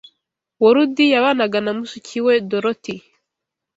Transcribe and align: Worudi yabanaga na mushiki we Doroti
Worudi 0.61 1.05
yabanaga 1.13 1.57
na 1.61 1.71
mushiki 1.77 2.17
we 2.25 2.33
Doroti 2.49 2.95